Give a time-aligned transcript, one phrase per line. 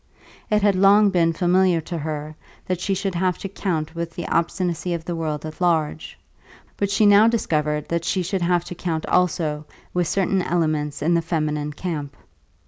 [0.49, 4.25] It had long been familiar to her that she should have to count with the
[4.25, 6.17] obstinacy of the world at large,
[6.75, 11.13] but she now discovered that she should have to count also with certain elements in
[11.13, 12.17] the feminine camp.